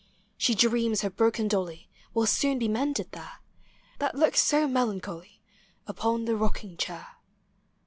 [0.35, 3.33] She dreams her broken dolly Will soon be mended there,
[3.99, 5.43] That looks so melancholy
[5.85, 7.17] Upon the rocking chair.